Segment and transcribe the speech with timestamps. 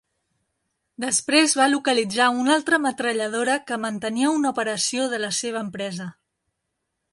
[1.03, 6.11] Després va localitzar una altra metralladora que mantenia una operació de la seva empresa.